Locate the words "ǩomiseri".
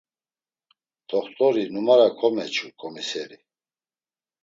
2.79-3.37